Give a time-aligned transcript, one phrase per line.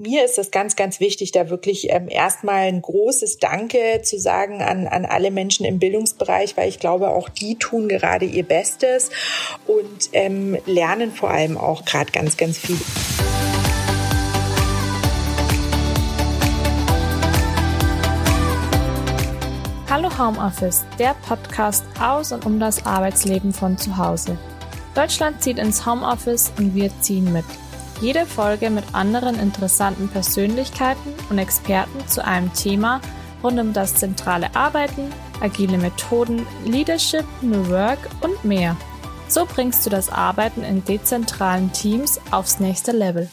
[0.00, 4.62] mir ist es ganz, ganz wichtig, da wirklich ähm, erstmal ein großes Danke zu sagen
[4.62, 9.10] an, an alle Menschen im Bildungsbereich, weil ich glaube, auch die tun gerade ihr Bestes
[9.66, 12.78] und ähm, lernen vor allem auch gerade ganz, ganz viel.
[19.90, 24.38] Hallo Homeoffice, der Podcast aus und um das Arbeitsleben von zu Hause.
[24.94, 27.44] Deutschland zieht ins Homeoffice und wir ziehen mit.
[28.00, 33.02] Jede Folge mit anderen interessanten Persönlichkeiten und Experten zu einem Thema
[33.42, 38.76] rund um das zentrale Arbeiten, agile Methoden, Leadership, New Work und mehr.
[39.28, 43.28] So bringst du das Arbeiten in dezentralen Teams aufs nächste Level.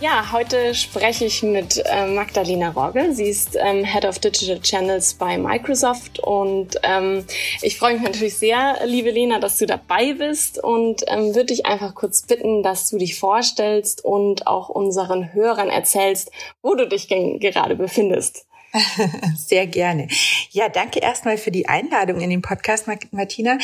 [0.00, 3.12] Ja, heute spreche ich mit äh, Magdalena Rogge.
[3.12, 7.26] Sie ist ähm, Head of Digital Channels bei Microsoft und ähm,
[7.60, 11.66] ich freue mich natürlich sehr, liebe Lena, dass du dabei bist und ähm, würde dich
[11.66, 16.32] einfach kurz bitten, dass du dich vorstellst und auch unseren Hörern erzählst,
[16.62, 18.46] wo du dich gerade befindest.
[19.36, 20.08] Sehr gerne.
[20.52, 23.56] Ja, danke erstmal für die Einladung in den Podcast, Martina.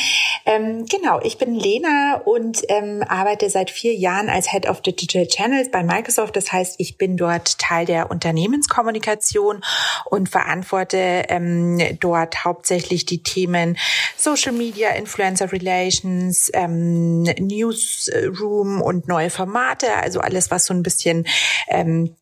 [0.45, 5.27] Ähm, genau, ich bin Lena und ähm, arbeite seit vier Jahren als Head of Digital
[5.27, 6.37] Channels bei Microsoft.
[6.37, 9.65] Das heißt, ich bin dort Teil der Unternehmenskommunikation
[10.05, 13.77] und verantworte ähm, dort hauptsächlich die Themen
[14.15, 21.27] Social Media, Influencer Relations, ähm, Newsroom und neue Formate, also alles, was so ein bisschen
[21.67, 22.15] ähm,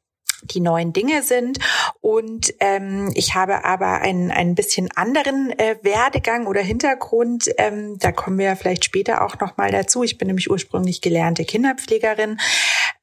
[0.51, 1.59] die neuen Dinge sind.
[2.01, 7.49] Und ähm, ich habe aber einen, ein bisschen anderen äh, Werdegang oder Hintergrund.
[7.57, 10.03] Ähm, da kommen wir vielleicht später auch nochmal dazu.
[10.03, 12.39] Ich bin nämlich ursprünglich gelernte Kinderpflegerin.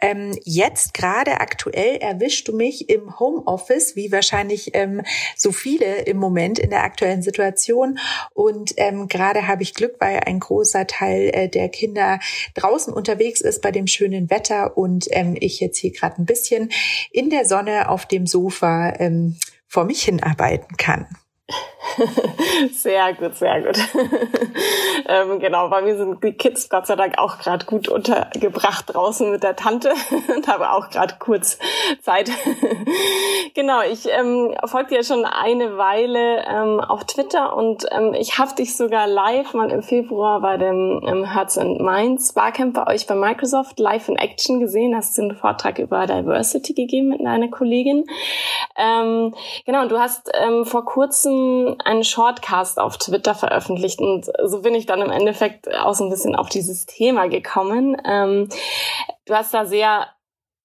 [0.02, 5.02] Ähm, jetzt gerade aktuell erwischst du mich im Homeoffice, wie wahrscheinlich ähm,
[5.36, 7.98] so viele im Moment in der aktuellen Situation.
[8.34, 12.18] Und ähm, gerade habe ich Glück, weil ein großer Teil äh, der Kinder
[12.54, 16.72] draußen unterwegs ist bei dem schönen Wetter und ähm, ich jetzt hier gerade ein bisschen
[17.12, 19.36] in der Sonne auf dem Sofa ähm,
[19.68, 21.06] vor mich hinarbeiten kann.
[22.72, 23.76] Sehr gut, sehr gut.
[25.08, 29.30] ähm, genau, bei mir sind die Kids Gott sei Dank auch gerade gut untergebracht draußen
[29.30, 29.92] mit der Tante
[30.34, 31.58] und habe auch gerade kurz
[32.00, 32.30] Zeit.
[33.54, 38.54] genau, ich ähm, folge dir schon eine Weile ähm, auf Twitter und ähm, ich habe
[38.54, 43.06] dich sogar live mal im Februar bei dem ähm, Hearts and Minds Barcamp bei euch
[43.06, 44.96] bei Microsoft live in Action gesehen.
[44.96, 48.04] Hast du einen Vortrag über Diversity gegeben mit einer Kollegin.
[48.76, 49.34] Ähm,
[49.66, 54.74] genau, und du hast ähm, vor kurzem einen Shortcast auf Twitter veröffentlicht und so bin
[54.74, 57.96] ich dann im Endeffekt auch so ein bisschen auf dieses Thema gekommen.
[58.04, 58.48] Ähm,
[59.26, 60.08] du hast da sehr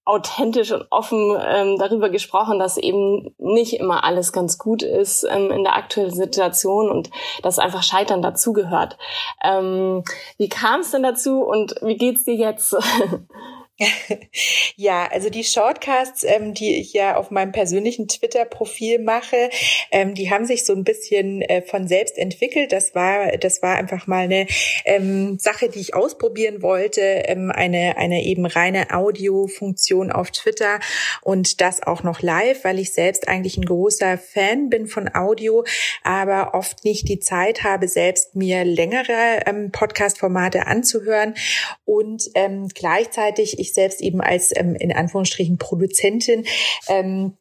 [0.07, 5.51] authentisch und offen ähm, darüber gesprochen, dass eben nicht immer alles ganz gut ist ähm,
[5.51, 7.09] in der aktuellen Situation und
[7.44, 8.97] dass einfach Scheitern dazugehört.
[9.44, 10.03] Ähm,
[10.38, 12.75] wie kam es denn dazu und wie geht's dir jetzt?
[14.76, 19.50] ja, also die Shortcasts, ähm, die ich ja auf meinem persönlichen Twitter-Profil mache,
[19.92, 22.72] ähm, die haben sich so ein bisschen äh, von selbst entwickelt.
[22.72, 24.48] Das war, das war einfach mal eine
[24.86, 30.80] ähm, Sache, die ich ausprobieren wollte, ähm, eine eine eben reine Audiofunktion auf Twitter
[31.22, 35.66] und das auch noch live, weil ich selbst eigentlich ein großer Fan bin von Audio,
[36.04, 41.36] aber oft nicht die Zeit habe, selbst mir längere ähm, Podcast-Formate anzuhören
[41.86, 46.46] und ähm, gleichzeitig ich selbst eben als ähm, in Anführungsstrichen Produzentin
[46.88, 47.38] ähm,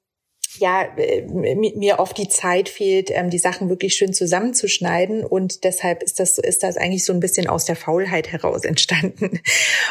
[0.59, 1.23] ja, äh,
[1.55, 6.39] mir oft die Zeit fehlt, ähm, die Sachen wirklich schön zusammenzuschneiden und deshalb ist das
[6.39, 9.41] ist das eigentlich so ein bisschen aus der Faulheit heraus entstanden.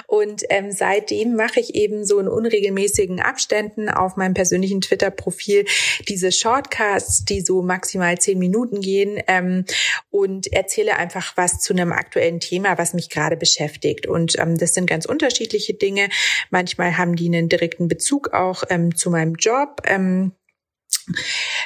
[0.07, 5.65] Und ähm, seitdem mache ich eben so in unregelmäßigen Abständen auf meinem persönlichen Twitter-Profil
[6.07, 9.65] diese Shortcasts, die so maximal zehn Minuten gehen ähm,
[10.09, 14.07] und erzähle einfach was zu einem aktuellen Thema, was mich gerade beschäftigt.
[14.07, 16.09] Und ähm, das sind ganz unterschiedliche Dinge.
[16.49, 19.81] Manchmal haben die einen direkten Bezug auch ähm, zu meinem Job.
[19.85, 20.31] Ähm,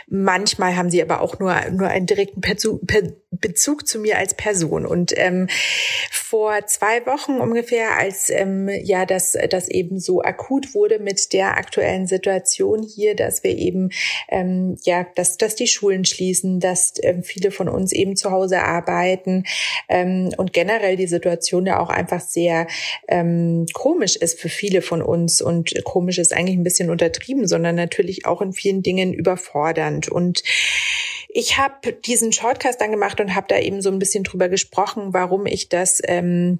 [0.07, 2.41] Manchmal haben sie aber auch nur, nur einen direkten
[3.31, 4.85] Bezug zu mir als Person.
[4.85, 5.47] Und ähm,
[6.11, 11.57] vor zwei Wochen ungefähr, als ähm, ja das, das eben so akut wurde mit der
[11.57, 13.89] aktuellen Situation hier, dass wir eben
[14.29, 18.61] ähm, ja, dass, dass die Schulen schließen, dass ähm, viele von uns eben zu Hause
[18.61, 19.43] arbeiten
[19.87, 22.67] ähm, und generell die Situation ja auch einfach sehr
[23.07, 25.41] ähm, komisch ist für viele von uns.
[25.41, 30.09] Und komisch ist eigentlich ein bisschen untertrieben, sondern natürlich auch in vielen Dingen überfordernd.
[30.09, 30.43] Und
[31.29, 35.13] ich habe diesen Shortcast dann gemacht und habe da eben so ein bisschen drüber gesprochen,
[35.13, 36.59] warum ich das ähm,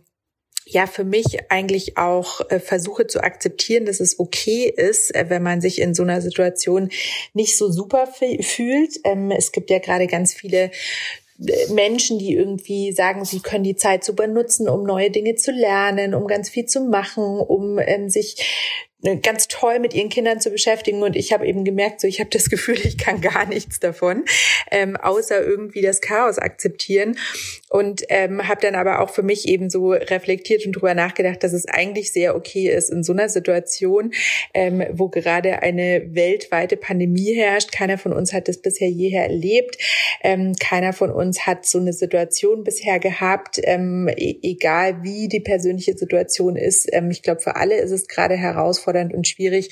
[0.66, 5.42] ja für mich eigentlich auch äh, versuche zu akzeptieren, dass es okay ist, äh, wenn
[5.42, 6.90] man sich in so einer Situation
[7.34, 9.00] nicht so super fühlt.
[9.04, 10.70] Ähm, es gibt ja gerade ganz viele
[11.40, 15.52] äh, Menschen, die irgendwie sagen, sie können die Zeit super nutzen, um neue Dinge zu
[15.52, 18.36] lernen, um ganz viel zu machen, um ähm, sich
[19.22, 22.30] ganz toll mit ihren Kindern zu beschäftigen und ich habe eben gemerkt, so ich habe
[22.30, 24.26] das Gefühl, ich kann gar nichts davon,
[24.72, 27.18] ähm, außer irgendwie das Chaos akzeptieren
[27.70, 31.54] und ähm, habe dann aber auch für mich eben so reflektiert und drüber nachgedacht, dass
[31.54, 34.12] es eigentlich sehr okay ist in so einer Situation,
[34.54, 37.72] ähm, wo gerade eine weltweite Pandemie herrscht.
[37.72, 39.78] Keiner von uns hat das bisher jeher erlebt.
[40.22, 45.40] Ähm, keiner von uns hat so eine Situation bisher gehabt, ähm, e egal wie die
[45.40, 46.88] persönliche Situation ist.
[46.92, 49.70] Ähm, ich glaube, für alle ist es gerade herausfordernd herausfordernd und schwierig.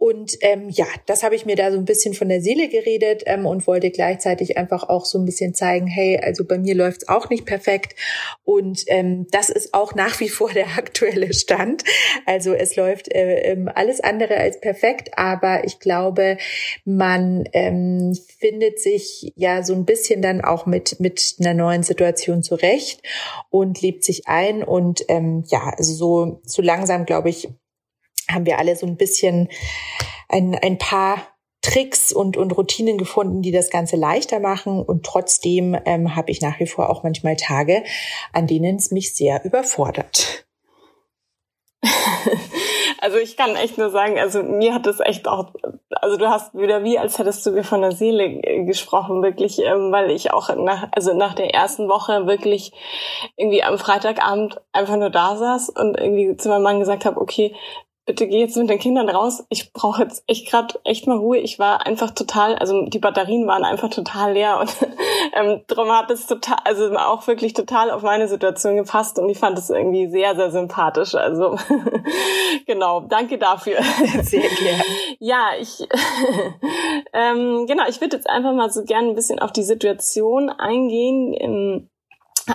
[0.00, 3.24] Und ähm, ja, das habe ich mir da so ein bisschen von der Seele geredet
[3.26, 7.08] ähm, und wollte gleichzeitig einfach auch so ein bisschen zeigen, hey, also bei mir läuft's
[7.08, 7.96] auch nicht perfekt.
[8.44, 11.82] Und ähm, das ist auch nach wie vor der aktuelle Stand.
[12.26, 16.38] Also es läuft äh, ähm, alles andere als perfekt, aber ich glaube,
[16.84, 22.44] man ähm, findet sich ja so ein bisschen dann auch mit, mit einer neuen Situation
[22.44, 23.02] zurecht
[23.50, 24.62] und lebt sich ein.
[24.62, 27.48] Und ähm, ja, also so, so langsam, glaube ich,
[28.30, 29.48] haben wir alle so ein bisschen
[30.28, 31.18] ein, ein paar
[31.62, 34.82] Tricks und, und Routinen gefunden, die das Ganze leichter machen.
[34.82, 37.82] Und trotzdem ähm, habe ich nach wie vor auch manchmal Tage,
[38.32, 40.46] an denen es mich sehr überfordert.
[43.00, 45.52] Also ich kann echt nur sagen, also mir hat das echt auch,
[45.92, 49.60] also du hast wieder wie, als hättest du mir von der Seele äh, gesprochen, wirklich,
[49.60, 52.72] ähm, weil ich auch nach, also nach der ersten Woche wirklich
[53.36, 57.54] irgendwie am Freitagabend einfach nur da saß und irgendwie zu meinem Mann gesagt habe, okay,
[58.08, 59.44] bitte geh jetzt mit den Kindern raus.
[59.50, 61.36] Ich brauche jetzt echt gerade echt mal Ruhe.
[61.36, 64.74] Ich war einfach total, also die Batterien waren einfach total leer und
[65.34, 69.36] ähm, darum hat es total, also auch wirklich total auf meine Situation gepasst und ich
[69.36, 71.14] fand es irgendwie sehr, sehr sympathisch.
[71.14, 71.58] Also
[72.66, 73.76] genau, danke dafür.
[74.22, 74.84] Sehr gerne.
[75.18, 75.86] Ja, ich
[77.12, 81.34] ähm, genau, ich würde jetzt einfach mal so gerne ein bisschen auf die Situation eingehen.
[81.34, 81.90] Im,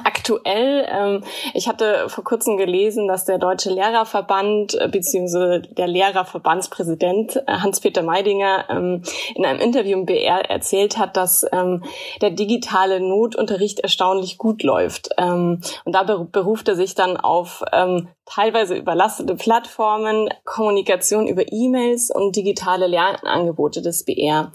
[0.04, 0.88] aktuell.
[0.90, 1.24] Ähm,
[1.54, 5.60] ich hatte vor kurzem gelesen, dass der Deutsche Lehrerverband äh, bzw.
[5.74, 9.04] der Lehrerverbandspräsident äh, Hans-Peter Meidinger ähm,
[9.36, 11.84] in einem Interview im BR erzählt hat, dass ähm,
[12.22, 15.10] der digitale Notunterricht erstaunlich gut läuft.
[15.18, 22.12] Ähm, und da beruft er sich dann auf ähm, teilweise überlastete Plattformen, Kommunikation über E-Mails
[22.12, 24.52] und digitale Lernangebote des BR.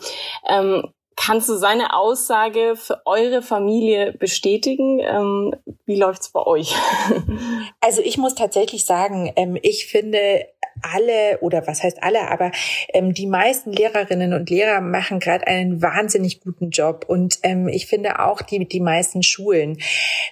[0.48, 0.82] Ähm,
[1.20, 5.00] Kannst du seine Aussage für eure Familie bestätigen?
[5.00, 5.52] Ähm,
[5.84, 6.74] wie läuft's bei euch?
[7.80, 10.46] Also ich muss tatsächlich sagen, ähm, ich finde
[10.82, 12.50] alle oder was heißt alle, aber
[12.92, 17.86] ähm, die meisten Lehrerinnen und Lehrer machen gerade einen wahnsinnig guten Job und ähm, ich
[17.86, 19.78] finde auch die die meisten Schulen.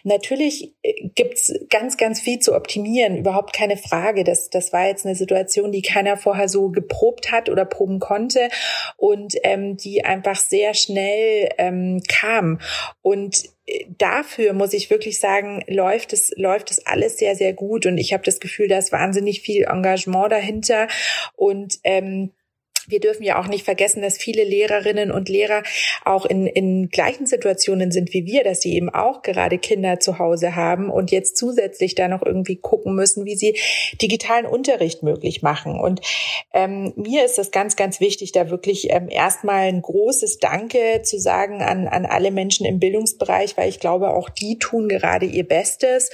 [0.05, 4.25] Natürlich äh, gibt's ganz ganz viel zu optimieren, überhaupt keine Frage.
[4.25, 8.49] Das das war jetzt eine Situation, die keiner vorher so geprobt hat oder proben konnte
[8.97, 12.61] und ähm, die einfach sehr schnell ähm, kam
[13.03, 13.56] und
[13.99, 17.87] dafür muss ich wirklich sagen, läuft es, läuft es alles sehr, sehr gut.
[17.87, 20.89] Und ich habe das Gefühl, da ist wahnsinnig viel Engagement dahinter.
[21.35, 22.31] Und ähm,
[22.89, 25.63] wir dürfen ja auch nicht vergessen, dass viele Lehrerinnen und Lehrer
[26.05, 30.19] auch in, in gleichen Situationen sind wie wir, dass sie eben auch gerade Kinder zu
[30.19, 33.59] Hause haben und jetzt zusätzlich da noch irgendwie gucken müssen, wie sie
[34.01, 35.79] digitalen Unterricht möglich machen.
[35.79, 36.01] Und
[36.53, 41.19] ähm, mir ist es ganz, ganz wichtig, da wirklich ähm, erstmal ein großes Danke zu
[41.19, 45.47] sagen an, an alle Menschen im Bildungsbereich, weil ich glaube, auch die tun gerade ihr
[45.47, 46.11] Bestes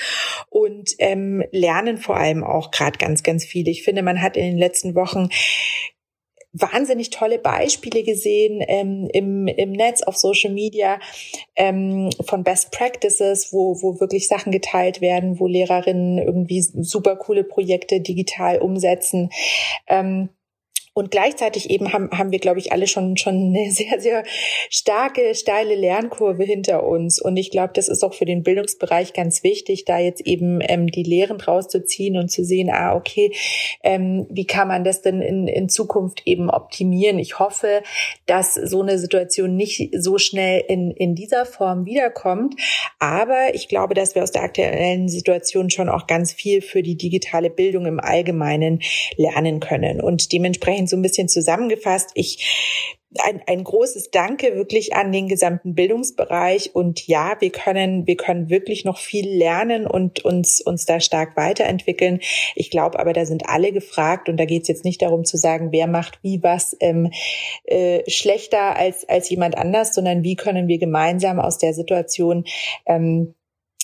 [0.48, 3.68] und ähm, lernen vor allem auch gerade ganz, ganz viel.
[3.68, 5.28] Ich finde, man hat in den letzten Wochen
[6.52, 11.00] wahnsinnig tolle Beispiele gesehen ähm, im, im Netz, auf Social Media
[11.56, 17.44] ähm, von Best Practices, wo, wo wirklich Sachen geteilt werden, wo Lehrerinnen irgendwie super coole
[17.44, 19.30] Projekte digital umsetzen.
[19.86, 20.28] Ähm,
[20.94, 24.24] und gleichzeitig eben haben, haben wir, glaube ich, alle schon, schon eine sehr, sehr
[24.68, 27.20] starke, steile Lernkurve hinter uns.
[27.20, 30.88] Und ich glaube, das ist auch für den Bildungsbereich ganz wichtig, da jetzt eben ähm,
[30.88, 33.32] die Lehren draus zu ziehen und zu sehen, ah, okay,
[33.82, 37.18] ähm, wie kann man das denn in, in Zukunft eben optimieren?
[37.18, 37.82] Ich hoffe,
[38.26, 42.54] dass so eine Situation nicht so schnell in, in dieser Form wiederkommt.
[42.98, 46.96] Aber ich glaube, dass wir aus der aktuellen Situation schon auch ganz viel für die
[46.96, 48.80] digitale Bildung im Allgemeinen
[49.16, 50.00] lernen können.
[50.00, 52.10] Und dementsprechend so ein bisschen zusammengefasst.
[52.14, 52.92] Ich
[53.24, 58.48] ein, ein großes Danke wirklich an den gesamten Bildungsbereich und ja, wir können wir können
[58.48, 62.20] wirklich noch viel lernen und uns uns da stark weiterentwickeln.
[62.54, 65.36] Ich glaube, aber da sind alle gefragt und da geht es jetzt nicht darum zu
[65.36, 67.10] sagen, wer macht wie was ähm,
[67.64, 72.44] äh, schlechter als als jemand anders, sondern wie können wir gemeinsam aus der Situation
[72.86, 73.34] ähm,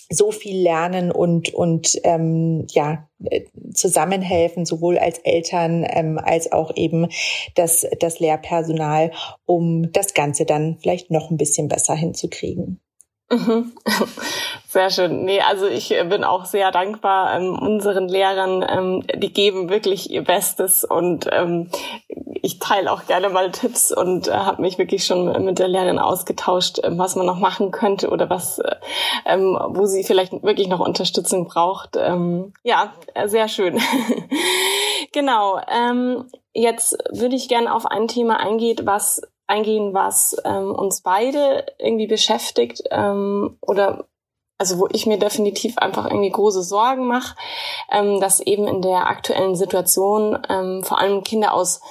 [0.09, 6.75] so viel lernen und und ähm, ja äh, zusammenhelfen, sowohl als Eltern ähm, als auch
[6.75, 7.07] eben
[7.55, 9.11] das das Lehrpersonal,
[9.45, 12.79] um das Ganze dann vielleicht noch ein bisschen besser hinzukriegen.
[13.31, 13.73] Mhm.
[14.67, 15.23] Sehr schön.
[15.25, 18.63] Nee, also ich bin auch sehr dankbar ähm, unseren Lehrern.
[18.67, 21.71] Ähm, die geben wirklich ihr Bestes und ähm,
[22.41, 25.97] ich teile auch gerne mal Tipps und äh, habe mich wirklich schon mit der Lehrerin
[25.97, 28.75] ausgetauscht, äh, was man noch machen könnte oder was, äh,
[29.25, 31.95] ähm, wo sie vielleicht wirklich noch Unterstützung braucht.
[31.97, 32.93] Ähm, ja,
[33.25, 33.79] sehr schön.
[35.13, 35.59] genau.
[35.67, 41.65] Ähm, jetzt würde ich gerne auf ein Thema eingehen, was eingehen, was ähm, uns beide
[41.77, 44.05] irgendwie beschäftigt ähm, oder
[44.59, 47.35] also wo ich mir definitiv einfach irgendwie große Sorgen mache,
[47.91, 51.81] ähm, dass eben in der aktuellen Situation ähm, vor allem Kinder aus,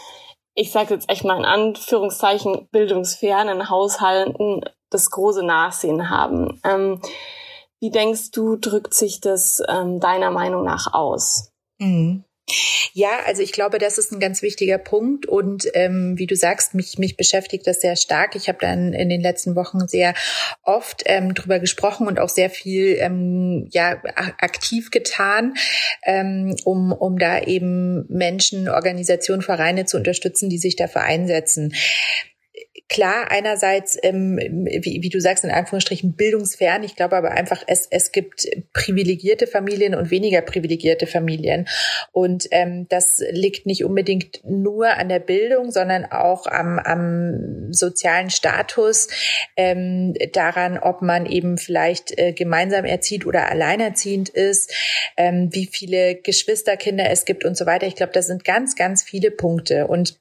[0.55, 4.61] ich sage jetzt echt mal in Anführungszeichen, bildungsfernen Haushalten
[4.91, 6.61] das große Nachsehen haben.
[6.63, 7.01] Ähm,
[7.81, 11.53] wie denkst du, drückt sich das ähm, deiner Meinung nach aus?
[11.79, 12.25] Mhm.
[12.93, 16.75] Ja, also ich glaube, das ist ein ganz wichtiger Punkt und ähm, wie du sagst,
[16.75, 18.35] mich mich beschäftigt das sehr stark.
[18.35, 20.15] Ich habe dann in den letzten Wochen sehr
[20.63, 25.55] oft ähm, drüber gesprochen und auch sehr viel ähm, ja aktiv getan,
[26.05, 31.73] ähm, um um da eben Menschen, Organisationen, Vereine zu unterstützen, die sich dafür einsetzen
[32.89, 36.83] klar, einerseits, ähm, wie, wie du sagst, in Anführungsstrichen bildungsfern.
[36.83, 41.69] Ich glaube aber einfach, es, es gibt privilegierte Familien und weniger privilegierte Familien.
[42.13, 48.31] Und ähm, das liegt nicht unbedingt nur an der Bildung, sondern auch am, am sozialen
[48.31, 49.09] Status,
[49.57, 54.73] ähm, daran, ob man eben vielleicht äh, gemeinsam erzieht oder alleinerziehend ist,
[55.17, 57.87] ähm, wie viele Geschwisterkinder es gibt und so weiter.
[57.87, 59.87] Ich glaube, das sind ganz, ganz viele Punkte.
[59.87, 60.19] Und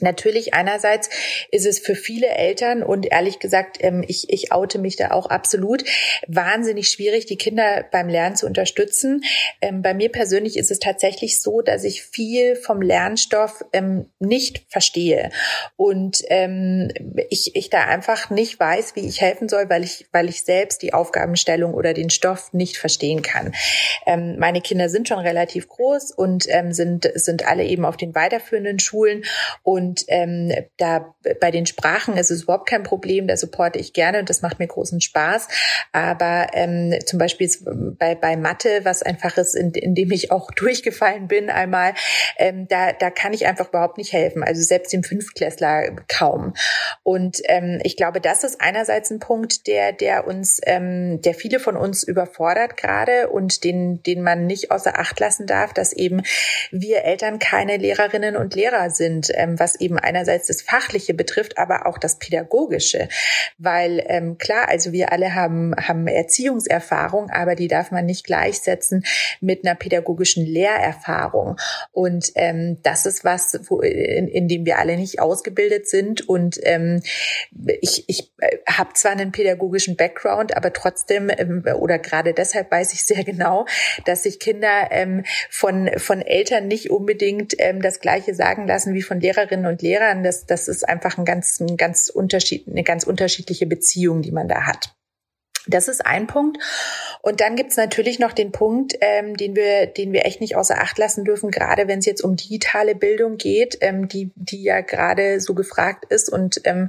[0.00, 1.08] Natürlich einerseits
[1.50, 5.26] ist es für viele Eltern und ehrlich gesagt, ähm, ich, ich oute mich da auch
[5.26, 5.84] absolut,
[6.26, 9.22] wahnsinnig schwierig, die Kinder beim Lernen zu unterstützen.
[9.60, 14.64] Ähm, bei mir persönlich ist es tatsächlich so, dass ich viel vom Lernstoff ähm, nicht
[14.68, 15.30] verstehe
[15.76, 16.24] und
[17.30, 20.82] ich, ich da einfach nicht weiß, wie ich helfen soll, weil ich, weil ich selbst
[20.82, 23.54] die Aufgabenstellung oder den Stoff nicht verstehen kann.
[24.06, 29.24] Meine Kinder sind schon relativ groß und sind, sind alle eben auf den weiterführenden Schulen
[29.62, 33.94] und und ähm, da bei den Sprachen ist es überhaupt kein Problem, da supporte ich
[33.94, 35.48] gerne und das macht mir großen Spaß.
[35.92, 37.50] Aber ähm, zum Beispiel
[37.98, 41.94] bei, bei Mathe, was einfach ist, in, in dem ich auch durchgefallen bin einmal,
[42.36, 44.42] ähm, da, da kann ich einfach überhaupt nicht helfen.
[44.42, 46.52] Also selbst dem Fünftklässler kaum.
[47.02, 51.60] Und ähm, ich glaube, das ist einerseits ein Punkt, der, der uns, ähm, der viele
[51.60, 56.22] von uns überfordert gerade und den, den man nicht außer Acht lassen darf, dass eben
[56.70, 61.86] wir Eltern keine Lehrerinnen und Lehrer sind, ähm, was eben einerseits das Fachliche betrifft, aber
[61.86, 63.08] auch das Pädagogische.
[63.58, 69.04] Weil ähm, klar, also wir alle haben, haben Erziehungserfahrung, aber die darf man nicht gleichsetzen
[69.40, 71.56] mit einer pädagogischen Lehrerfahrung.
[71.92, 76.28] Und ähm, das ist was, wo, in, in dem wir alle nicht ausgebildet sind.
[76.28, 77.02] Und ähm,
[77.80, 82.92] ich, ich äh, habe zwar einen pädagogischen Background, aber trotzdem ähm, oder gerade deshalb weiß
[82.92, 83.66] ich sehr genau,
[84.04, 89.02] dass sich Kinder ähm, von, von Eltern nicht unbedingt ähm, das Gleiche sagen lassen wie
[89.02, 93.04] von Lehrerinnen und Lehrern, das, das ist einfach ein ganz, ein ganz Unterschied, eine ganz
[93.04, 94.94] unterschiedliche Beziehung, die man da hat.
[95.68, 96.58] Das ist ein Punkt.
[97.20, 100.78] Und dann gibt's natürlich noch den Punkt, ähm, den wir, den wir echt nicht außer
[100.80, 104.80] Acht lassen dürfen, gerade wenn es jetzt um digitale Bildung geht, ähm, die, die ja
[104.80, 106.88] gerade so gefragt ist und ähm,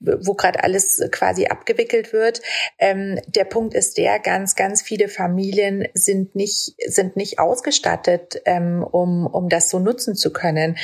[0.00, 2.42] wo gerade alles quasi abgewickelt wird.
[2.78, 8.82] Ähm, der Punkt ist der, ganz, ganz viele Familien sind nicht, sind nicht ausgestattet, ähm,
[8.82, 10.76] um, um das so nutzen zu können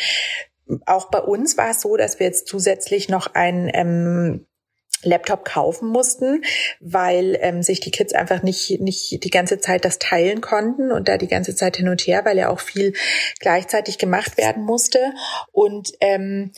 [0.86, 4.46] auch bei uns war es so, dass wir jetzt zusätzlich noch ein ähm,
[5.02, 6.42] Laptop kaufen mussten,
[6.80, 11.08] weil ähm, sich die Kids einfach nicht nicht die ganze Zeit das teilen konnten und
[11.08, 12.94] da die ganze Zeit hin und her, weil ja auch viel
[13.38, 15.12] gleichzeitig gemacht werden musste
[15.52, 16.52] und ähm,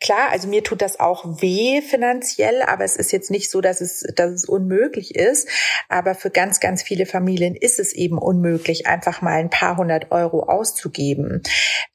[0.00, 3.80] klar, also mir tut das auch weh finanziell, aber es ist jetzt nicht so, dass
[3.80, 5.48] es, dass es unmöglich ist.
[5.88, 10.12] Aber für ganz, ganz viele Familien ist es eben unmöglich, einfach mal ein paar hundert
[10.12, 11.42] Euro auszugeben.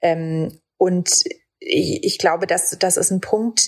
[0.02, 1.24] Ähm, und
[1.60, 3.68] ich, glaube, dass das ist ein Punkt,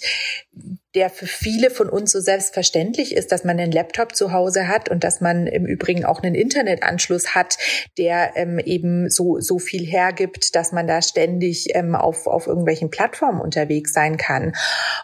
[0.96, 4.90] der für viele von uns so selbstverständlich ist, dass man einen Laptop zu Hause hat
[4.90, 7.58] und dass man im Übrigen auch einen Internetanschluss hat,
[7.98, 12.90] der ähm, eben so, so viel hergibt, dass man da ständig ähm, auf, auf irgendwelchen
[12.90, 14.54] Plattformen unterwegs sein kann.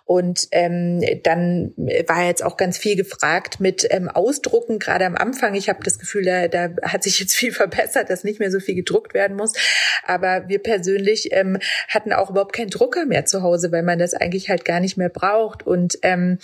[0.03, 1.73] Und ähm, dann
[2.07, 5.55] war jetzt auch ganz viel gefragt mit ähm, Ausdrucken, gerade am Anfang.
[5.55, 8.59] Ich habe das Gefühl, da, da hat sich jetzt viel verbessert, dass nicht mehr so
[8.59, 9.53] viel gedruckt werden muss.
[10.03, 14.13] Aber wir persönlich ähm, hatten auch überhaupt keinen Drucker mehr zu Hause, weil man das
[14.13, 15.65] eigentlich halt gar nicht mehr braucht.
[15.65, 16.39] Und und ähm,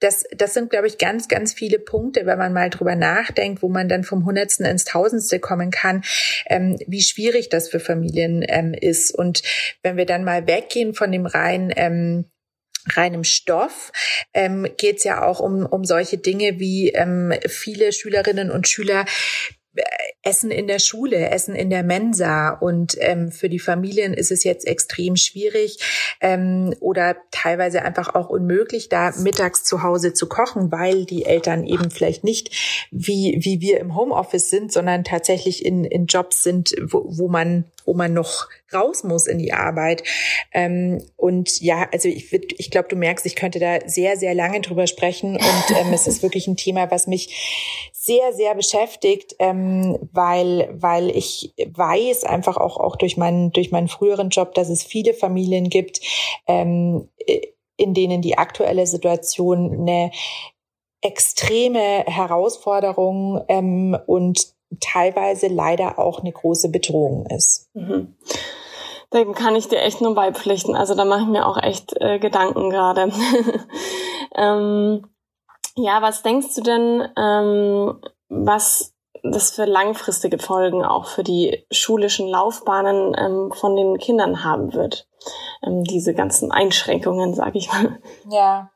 [0.00, 3.68] das, das sind, glaube ich, ganz, ganz viele Punkte, wenn man mal drüber nachdenkt, wo
[3.68, 6.02] man dann vom Hundertsten ins Tausendste kommen kann,
[6.46, 9.12] ähm, wie schwierig das für Familien ähm, ist.
[9.14, 9.42] Und
[9.82, 12.24] wenn wir dann mal weggehen von dem rein ähm,
[12.96, 13.92] reinem Stoff
[14.34, 19.04] ähm, geht es ja auch um, um solche Dinge wie ähm, viele Schülerinnen und Schüler
[20.22, 22.50] Essen in der Schule, Essen in der Mensa.
[22.50, 25.78] Und ähm, für die Familien ist es jetzt extrem schwierig
[26.20, 31.64] ähm, oder teilweise einfach auch unmöglich, da mittags zu Hause zu kochen, weil die Eltern
[31.64, 36.74] eben vielleicht nicht wie, wie wir im Homeoffice sind, sondern tatsächlich in, in Jobs sind,
[36.82, 40.02] wo, wo man wo man noch raus muss in die Arbeit.
[40.52, 44.60] Ähm, und ja, also ich, ich glaube, du merkst, ich könnte da sehr, sehr lange
[44.60, 45.36] drüber sprechen.
[45.36, 51.10] Und ähm, es ist wirklich ein Thema, was mich sehr, sehr beschäftigt, ähm, weil, weil
[51.10, 55.68] ich weiß einfach auch, auch durch meinen, durch meinen früheren Job, dass es viele Familien
[55.68, 56.00] gibt,
[56.48, 57.08] ähm,
[57.76, 60.10] in denen die aktuelle Situation eine
[61.00, 67.68] extreme Herausforderung ähm, und teilweise leider auch eine große Bedrohung ist.
[67.74, 68.14] Mhm.
[69.12, 70.74] Dem kann ich dir echt nur beipflichten.
[70.74, 73.12] Also da mache ich mir auch echt äh, Gedanken gerade.
[74.34, 75.06] ähm,
[75.76, 82.26] ja, was denkst du denn, ähm, was das für langfristige Folgen auch für die schulischen
[82.28, 85.06] Laufbahnen ähm, von den Kindern haben wird?
[85.62, 87.98] Ähm, diese ganzen Einschränkungen, sag ich mal.
[88.30, 88.71] Ja.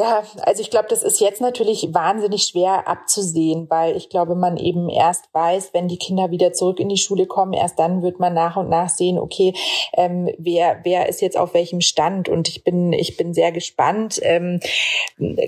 [0.00, 4.56] Ja, also ich glaube, das ist jetzt natürlich wahnsinnig schwer abzusehen, weil ich glaube, man
[4.56, 8.20] eben erst weiß, wenn die Kinder wieder zurück in die Schule kommen, erst dann wird
[8.20, 9.54] man nach und nach sehen, okay,
[9.94, 14.20] ähm, wer wer ist jetzt auf welchem Stand und ich bin ich bin sehr gespannt,
[14.22, 14.60] ähm,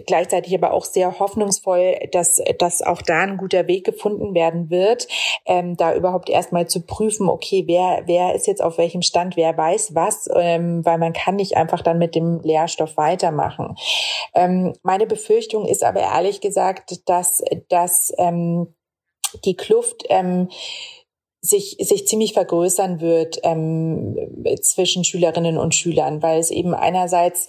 [0.09, 5.07] gleichzeitig aber auch sehr hoffnungsvoll, dass dass auch da ein guter Weg gefunden werden wird,
[5.47, 9.57] ähm, da überhaupt erstmal zu prüfen, okay, wer wer ist jetzt auf welchem Stand, wer
[9.57, 13.60] weiß was, ähm, weil man kann nicht einfach dann mit dem Lehrstoff weitermachen.
[14.35, 18.75] Ähm, meine Befürchtung ist aber ehrlich gesagt, dass, dass ähm,
[19.45, 20.49] die Kluft ähm,
[21.43, 24.17] sich, sich ziemlich vergrößern wird ähm,
[24.61, 27.49] zwischen Schülerinnen und Schülern, weil es eben einerseits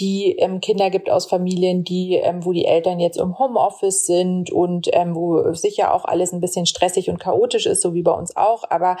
[0.00, 4.50] die ähm, Kinder gibt aus Familien, die, ähm, wo die Eltern jetzt im Homeoffice sind
[4.50, 8.10] und ähm, wo sicher auch alles ein bisschen stressig und chaotisch ist, so wie bei
[8.10, 8.96] uns auch, aber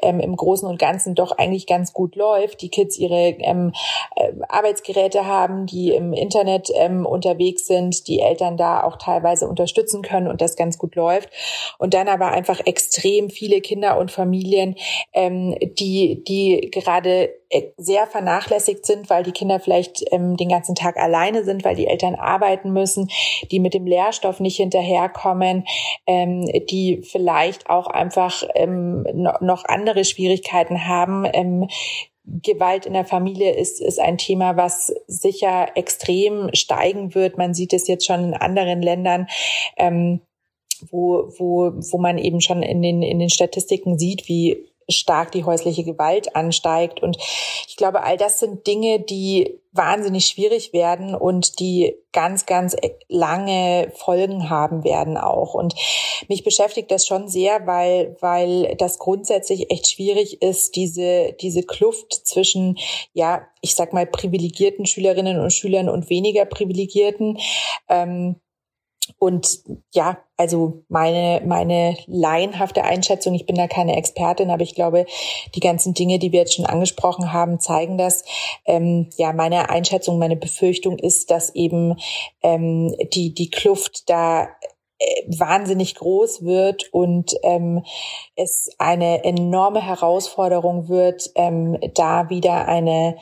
[0.00, 2.62] ähm, im Großen und Ganzen doch eigentlich ganz gut läuft.
[2.62, 3.72] Die Kids ihre ähm,
[4.16, 10.00] äh, Arbeitsgeräte haben, die im Internet ähm, unterwegs sind, die Eltern da auch teilweise unterstützen
[10.00, 11.28] können und das ganz gut läuft.
[11.78, 14.76] Und dann aber einfach extrem viele Kinder Kinder und Familien,
[15.12, 20.76] ähm, die, die gerade äh, sehr vernachlässigt sind, weil die Kinder vielleicht ähm, den ganzen
[20.76, 23.08] Tag alleine sind, weil die Eltern arbeiten müssen,
[23.50, 25.64] die mit dem Lehrstoff nicht hinterherkommen,
[26.06, 29.04] ähm, die vielleicht auch einfach ähm,
[29.40, 31.26] noch andere Schwierigkeiten haben.
[31.32, 31.66] Ähm,
[32.24, 37.36] Gewalt in der Familie ist, ist ein Thema, was sicher extrem steigen wird.
[37.36, 39.26] Man sieht es jetzt schon in anderen Ländern.
[39.76, 40.20] Ähm,
[40.90, 45.44] wo, wo, wo man eben schon in den, in den Statistiken sieht, wie stark die
[45.44, 47.02] häusliche Gewalt ansteigt.
[47.02, 47.16] Und
[47.68, 52.76] ich glaube, all das sind Dinge, die wahnsinnig schwierig werden und die ganz, ganz
[53.08, 55.54] lange Folgen haben werden auch.
[55.54, 55.74] Und
[56.28, 62.12] mich beschäftigt das schon sehr, weil, weil das grundsätzlich echt schwierig ist, diese, diese Kluft
[62.12, 62.78] zwischen,
[63.14, 67.38] ja, ich sag mal, privilegierten Schülerinnen und Schülern und weniger privilegierten.
[67.88, 68.36] Ähm,
[69.18, 69.60] und
[69.92, 75.06] ja, also meine, meine laienhafte Einschätzung, ich bin da keine Expertin, aber ich glaube,
[75.54, 78.24] die ganzen Dinge, die wir jetzt schon angesprochen haben, zeigen das.
[78.64, 81.96] Ähm, ja, meine Einschätzung, meine Befürchtung ist, dass eben
[82.42, 84.48] ähm, die, die Kluft da
[84.98, 87.84] äh, wahnsinnig groß wird und ähm,
[88.36, 93.16] es eine enorme Herausforderung wird, ähm, da wieder eine,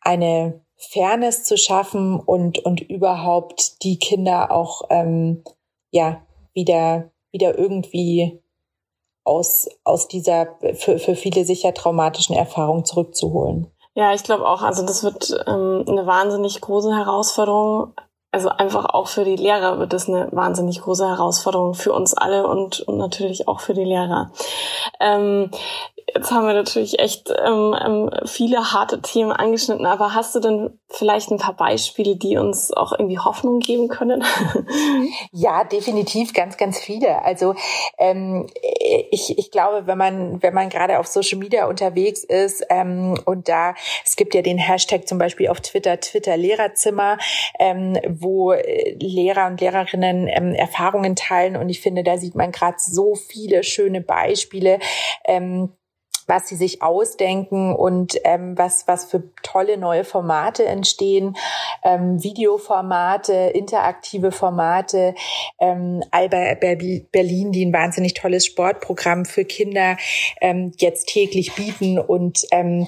[0.00, 5.42] eine Fairness zu schaffen und, und überhaupt die Kinder auch ähm,
[5.90, 6.22] ja
[6.54, 8.40] wieder, wieder irgendwie
[9.24, 13.70] aus, aus dieser für, für viele sicher traumatischen Erfahrung zurückzuholen.
[13.94, 17.94] Ja, ich glaube auch, also das wird ähm, eine wahnsinnig große Herausforderung.
[18.30, 22.46] Also einfach auch für die Lehrer wird es eine wahnsinnig große Herausforderung für uns alle
[22.46, 24.30] und, und natürlich auch für die Lehrer.
[25.00, 25.50] Ähm,
[26.14, 30.78] Jetzt haben wir natürlich echt ähm, ähm, viele harte Themen angeschnitten, aber hast du denn
[30.88, 34.24] vielleicht ein paar Beispiele, die uns auch irgendwie Hoffnung geben können?
[35.32, 37.22] ja, definitiv ganz, ganz viele.
[37.22, 37.54] Also
[37.98, 38.46] ähm,
[39.10, 43.48] ich, ich glaube, wenn man wenn man gerade auf Social Media unterwegs ist ähm, und
[43.48, 47.18] da es gibt ja den Hashtag zum Beispiel auf Twitter Twitter Lehrerzimmer,
[47.58, 52.50] ähm, wo äh, Lehrer und Lehrerinnen ähm, Erfahrungen teilen und ich finde, da sieht man
[52.50, 54.78] gerade so viele schöne Beispiele.
[55.26, 55.74] Ähm,
[56.28, 61.36] was sie sich ausdenken und ähm, was, was für tolle neue Formate entstehen,
[61.82, 65.14] ähm, Videoformate, interaktive Formate.
[65.58, 69.96] Ähm, Alba Berlin, die ein wahnsinnig tolles Sportprogramm für Kinder
[70.40, 72.86] ähm, jetzt täglich bieten und ähm,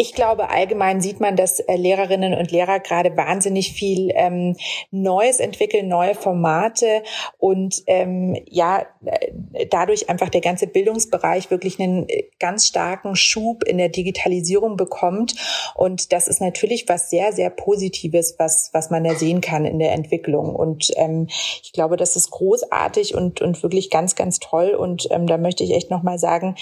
[0.00, 4.54] ich glaube, allgemein sieht man, dass äh, Lehrerinnen und Lehrer gerade wahnsinnig viel ähm,
[4.92, 7.02] Neues entwickeln, neue Formate
[7.36, 13.64] und ähm, ja, äh, dadurch einfach der ganze Bildungsbereich wirklich einen äh, ganz starken Schub
[13.64, 15.34] in der Digitalisierung bekommt.
[15.74, 19.80] Und das ist natürlich was sehr, sehr Positives, was, was man da sehen kann in
[19.80, 20.54] der Entwicklung.
[20.54, 24.76] Und ähm, ich glaube, das ist großartig und, und wirklich ganz, ganz toll.
[24.78, 26.54] Und ähm, da möchte ich echt nochmal sagen,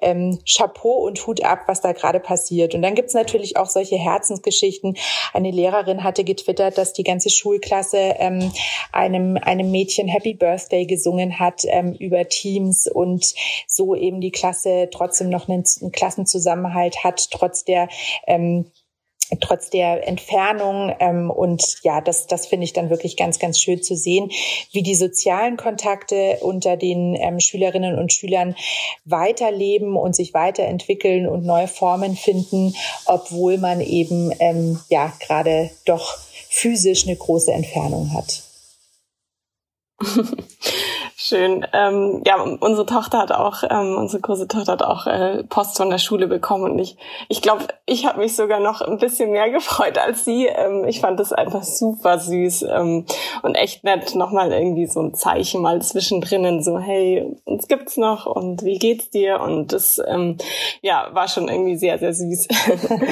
[0.00, 2.72] ähm, Chapeau und Hut ab, was da gerade passiert.
[2.76, 4.96] Und dann gibt's natürlich auch solche Herzensgeschichten.
[5.32, 8.52] Eine Lehrerin hatte getwittert, dass die ganze Schulklasse ähm,
[8.92, 13.34] einem, einem Mädchen Happy Birthday gesungen hat ähm, über Teams und
[13.66, 17.88] so eben die Klasse trotzdem noch einen, einen Klassenzusammenhalt hat, trotz der
[18.26, 18.70] ähm,
[19.40, 20.94] trotz der Entfernung.
[21.00, 24.30] Ähm, und ja, das, das finde ich dann wirklich ganz, ganz schön zu sehen,
[24.72, 28.54] wie die sozialen Kontakte unter den ähm, Schülerinnen und Schülern
[29.04, 32.74] weiterleben und sich weiterentwickeln und neue Formen finden,
[33.06, 38.42] obwohl man eben ähm, ja gerade doch physisch eine große Entfernung hat.
[41.26, 41.66] Schön.
[41.72, 45.88] Ähm, ja, unsere Tochter hat auch, ähm, unsere große Tochter hat auch äh, Post von
[45.88, 46.98] der Schule bekommen und ich,
[47.30, 50.44] ich glaube, ich habe mich sogar noch ein bisschen mehr gefreut als sie.
[50.48, 53.06] Ähm, ich fand das einfach super süß ähm,
[53.40, 54.14] und echt nett.
[54.14, 59.08] Nochmal irgendwie so ein Zeichen mal zwischendrin, so hey, uns gibt's noch und wie geht's
[59.08, 59.40] dir?
[59.40, 60.36] Und das, ähm,
[60.82, 62.48] ja, war schon irgendwie sehr, sehr süß.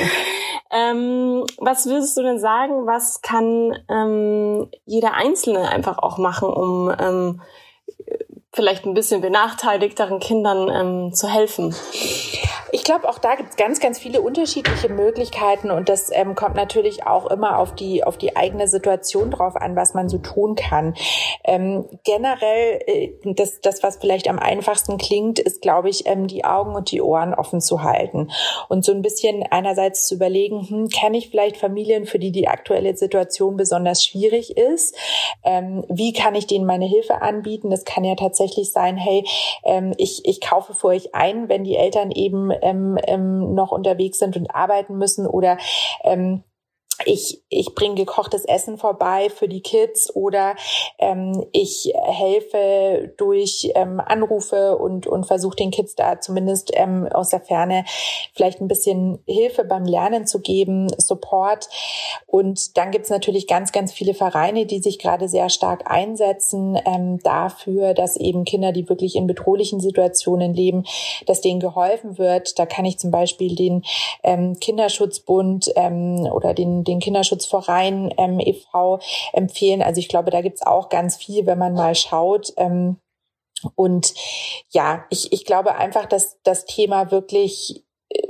[0.70, 2.86] ähm, was würdest du denn sagen?
[2.86, 7.40] Was kann ähm, jeder Einzelne einfach auch machen, um ähm,
[8.54, 11.74] vielleicht ein bisschen benachteiligteren Kindern ähm, zu helfen?
[12.74, 16.56] Ich glaube, auch da gibt es ganz, ganz viele unterschiedliche Möglichkeiten und das ähm, kommt
[16.56, 20.54] natürlich auch immer auf die, auf die eigene Situation drauf an, was man so tun
[20.54, 20.94] kann.
[21.44, 26.46] Ähm, generell, äh, das, das, was vielleicht am einfachsten klingt, ist, glaube ich, ähm, die
[26.46, 28.30] Augen und die Ohren offen zu halten
[28.68, 32.48] und so ein bisschen einerseits zu überlegen, hm, kenne ich vielleicht Familien, für die die
[32.48, 34.96] aktuelle Situation besonders schwierig ist?
[35.44, 37.68] Ähm, wie kann ich denen meine Hilfe anbieten?
[37.68, 38.41] Das kann ja tatsächlich
[38.72, 39.24] sein, hey,
[39.64, 44.18] ähm, ich, ich kaufe für euch ein, wenn die Eltern eben ähm, ähm, noch unterwegs
[44.18, 45.58] sind und arbeiten müssen oder
[46.04, 46.42] ähm,
[47.04, 50.54] ich, ich bringe gekochtes Essen vorbei für die Kids oder
[50.98, 57.30] ähm, ich helfe durch ähm, Anrufe und, und versuche den Kids da zumindest ähm, aus
[57.30, 57.84] der Ferne
[58.34, 61.68] vielleicht ein bisschen Hilfe beim Lernen zu geben, Support.
[62.26, 67.18] Und dann gibt's natürlich ganz, ganz viele Vereine, die sich gerade sehr stark einsetzen ähm,
[67.22, 70.84] dafür, dass eben Kinder, die wirklich in bedrohlichen Situationen leben,
[71.26, 72.58] dass denen geholfen wird.
[72.58, 73.82] Da kann ich zum Beispiel den
[74.22, 79.00] ähm, Kinderschutzbund ähm, oder den, den Kinderschutzverein ähm, e.V.
[79.32, 79.82] empfehlen.
[79.82, 82.52] Also ich glaube, da gibt's auch ganz viel, wenn man mal schaut.
[82.56, 82.98] Ähm,
[83.74, 84.14] und
[84.70, 88.28] ja, ich, ich glaube einfach, dass das Thema wirklich äh,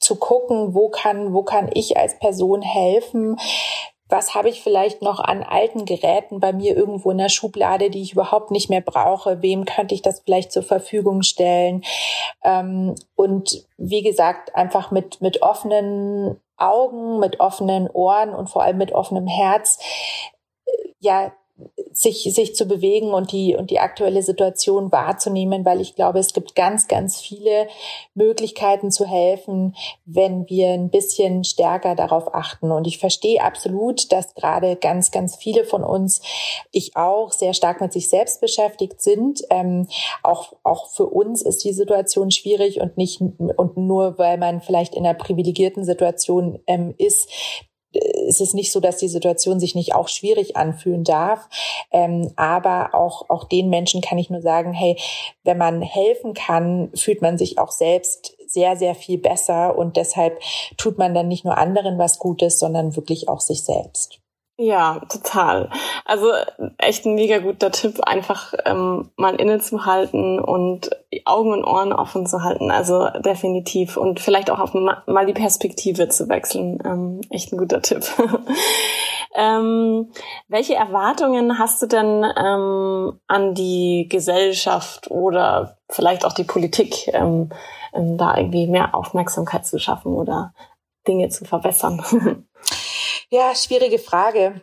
[0.00, 3.38] zu gucken, wo kann, wo kann ich als Person helfen,
[4.12, 8.02] was habe ich vielleicht noch an alten Geräten bei mir irgendwo in der Schublade, die
[8.02, 9.42] ich überhaupt nicht mehr brauche?
[9.42, 11.82] Wem könnte ich das vielleicht zur Verfügung stellen?
[12.44, 18.78] Ähm, und wie gesagt, einfach mit, mit offenen Augen, mit offenen Ohren und vor allem
[18.78, 19.78] mit offenem Herz,
[20.66, 20.70] äh,
[21.00, 21.32] ja,
[21.92, 26.32] sich, sich zu bewegen und die, und die aktuelle Situation wahrzunehmen, weil ich glaube, es
[26.32, 27.68] gibt ganz, ganz viele
[28.14, 32.70] Möglichkeiten zu helfen, wenn wir ein bisschen stärker darauf achten.
[32.72, 36.22] Und ich verstehe absolut, dass gerade ganz, ganz viele von uns,
[36.70, 39.42] ich auch, sehr stark mit sich selbst beschäftigt sind.
[39.50, 39.88] Ähm,
[40.22, 44.94] auch, auch für uns ist die Situation schwierig und nicht, und nur weil man vielleicht
[44.94, 47.28] in einer privilegierten Situation ähm, ist,
[48.28, 51.48] es ist nicht so, dass die Situation sich nicht auch schwierig anfühlen darf.
[51.90, 54.96] Ähm, aber auch, auch den Menschen kann ich nur sagen, hey,
[55.44, 60.40] wenn man helfen kann, fühlt man sich auch selbst sehr, sehr viel besser und deshalb
[60.76, 64.21] tut man dann nicht nur anderen was Gutes, sondern wirklich auch sich selbst.
[64.58, 65.70] Ja, total.
[66.04, 66.30] Also
[66.76, 70.90] echt ein mega guter Tipp, einfach ähm, mal innezuhalten und
[71.24, 72.70] Augen und Ohren offen zu halten.
[72.70, 73.96] Also definitiv.
[73.96, 76.78] Und vielleicht auch auf mal die Perspektive zu wechseln.
[76.84, 78.04] Ähm, echt ein guter Tipp.
[79.34, 80.12] ähm,
[80.48, 87.48] welche Erwartungen hast du denn ähm, an die Gesellschaft oder vielleicht auch die Politik, ähm,
[87.94, 90.52] ähm, da irgendwie mehr Aufmerksamkeit zu schaffen oder
[91.08, 92.02] Dinge zu verbessern?
[93.32, 94.60] Ja, schwierige Frage.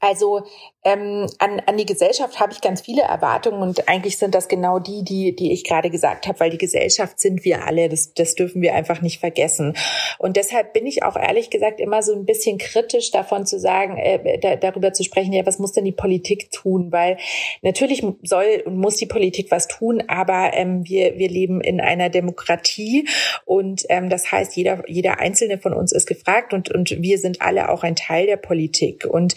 [0.00, 0.42] Also
[0.84, 4.78] ähm, an, an die Gesellschaft habe ich ganz viele Erwartungen und eigentlich sind das genau
[4.78, 8.34] die, die, die ich gerade gesagt habe, weil die Gesellschaft sind wir alle, das, das
[8.34, 9.76] dürfen wir einfach nicht vergessen.
[10.18, 13.96] Und deshalb bin ich auch ehrlich gesagt immer so ein bisschen kritisch davon zu sagen,
[13.96, 16.90] äh, da, darüber zu sprechen, ja, was muss denn die Politik tun?
[16.90, 17.18] Weil
[17.62, 22.10] natürlich soll und muss die Politik was tun, aber ähm, wir, wir leben in einer
[22.10, 23.08] Demokratie
[23.44, 27.40] und ähm, das heißt, jeder, jeder Einzelne von uns ist gefragt und, und wir sind
[27.40, 29.06] alle auch ein Teil der Politik.
[29.06, 29.34] Und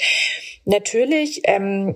[0.70, 1.96] Natürlich ähm,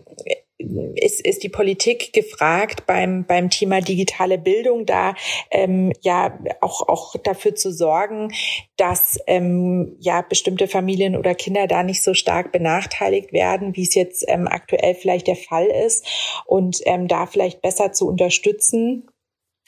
[0.58, 5.14] ist, ist die Politik gefragt beim, beim Thema digitale Bildung da
[5.52, 8.34] ähm, ja auch, auch dafür zu sorgen,
[8.76, 13.94] dass ähm, ja bestimmte Familien oder Kinder da nicht so stark benachteiligt werden, wie es
[13.94, 16.08] jetzt ähm, aktuell vielleicht der Fall ist.
[16.48, 19.08] Und ähm, da vielleicht besser zu unterstützen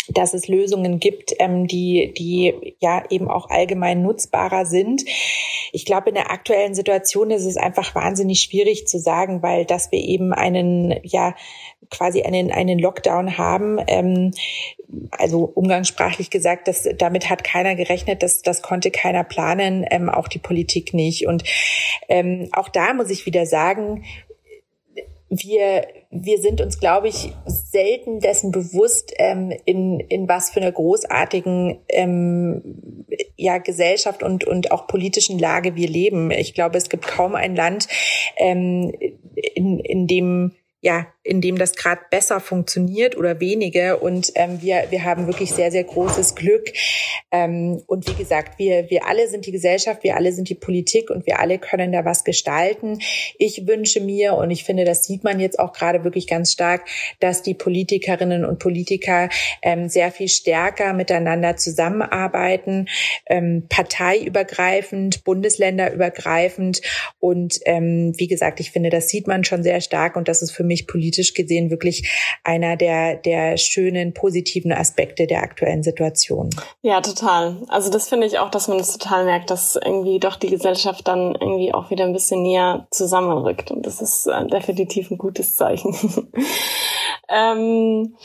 [0.09, 5.03] dass es Lösungen gibt, ähm, die, die ja eben auch allgemein nutzbarer sind.
[5.71, 9.91] Ich glaube, in der aktuellen Situation ist es einfach wahnsinnig schwierig zu sagen, weil dass
[9.91, 11.35] wir eben einen, ja,
[11.89, 13.79] quasi einen, einen Lockdown haben.
[13.87, 14.31] Ähm,
[15.11, 20.27] also umgangssprachlich gesagt, dass damit hat keiner gerechnet, dass das konnte keiner planen, ähm, auch
[20.27, 21.27] die Politik nicht.
[21.27, 21.43] Und
[22.07, 24.03] ähm, auch da muss ich wieder sagen,
[25.29, 30.71] wir, wir sind uns, glaube ich, selten dessen bewusst, ähm, in, in was für einer
[30.71, 36.31] großartigen ähm, ja, Gesellschaft und, und auch politischen Lage wir leben.
[36.31, 37.87] Ich glaube, es gibt kaum ein Land,
[38.37, 38.93] ähm,
[39.55, 40.51] in, in dem
[40.85, 44.03] ja, in dem das gerade besser funktioniert oder weniger.
[44.03, 46.71] Und ähm, wir, wir haben wirklich sehr, sehr großes Glück.
[47.31, 51.09] Ähm, und wie gesagt, wir, wir alle sind die Gesellschaft, wir alle sind die Politik
[51.09, 52.99] und wir alle können da was gestalten.
[53.39, 56.87] Ich wünsche mir, und ich finde, das sieht man jetzt auch gerade wirklich ganz stark,
[57.19, 59.29] dass die Politikerinnen und Politiker
[59.63, 62.87] ähm, sehr viel stärker miteinander zusammenarbeiten,
[63.25, 66.83] ähm, parteiübergreifend, bundesländerübergreifend.
[67.17, 70.51] Und ähm, wie gesagt, ich finde, das sieht man schon sehr stark und das ist
[70.51, 72.09] für mich mich politisch gesehen wirklich
[72.43, 76.49] einer der, der schönen, positiven Aspekte der aktuellen Situation.
[76.81, 77.57] Ja, total.
[77.69, 81.07] Also das finde ich auch, dass man das total merkt, dass irgendwie doch die Gesellschaft
[81.07, 83.71] dann irgendwie auch wieder ein bisschen näher zusammenrückt.
[83.71, 85.95] Und das ist äh, definitiv ein gutes Zeichen.
[87.29, 88.15] ähm,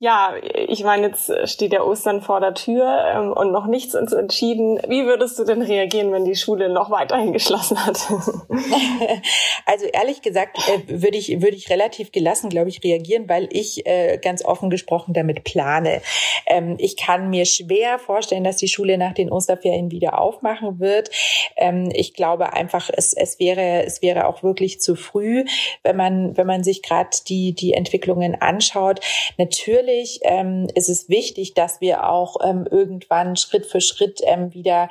[0.00, 0.34] ja,
[0.68, 4.80] ich meine, jetzt steht ja Ostern vor der Tür ähm, und noch nichts ist entschieden.
[4.86, 7.98] Wie würdest du denn reagieren, wenn die Schule noch weiterhin geschlossen hat?
[9.66, 13.48] also ehrlich gesagt äh, würde ich, würde ich relativ relativ gelassen, glaube ich, reagieren, weil
[13.50, 16.00] ich äh, ganz offen gesprochen damit plane.
[16.46, 21.10] Ähm, ich kann mir schwer vorstellen, dass die Schule nach den Osterferien wieder aufmachen wird.
[21.56, 25.44] Ähm, ich glaube einfach, es, es wäre es wäre auch wirklich zu früh,
[25.82, 29.00] wenn man wenn man sich gerade die die Entwicklungen anschaut.
[29.36, 34.88] Natürlich ähm, ist es wichtig, dass wir auch ähm, irgendwann Schritt für Schritt ähm, wieder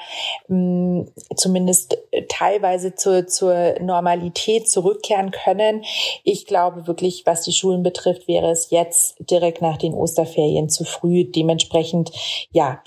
[0.50, 5.84] ähm, zumindest teilweise zur zur Normalität zurückkehren können.
[6.24, 10.84] Ich glaube wirklich was die Schulen betrifft, wäre es jetzt direkt nach den Osterferien zu
[10.84, 11.26] früh.
[11.26, 12.12] Dementsprechend,
[12.52, 12.82] ja,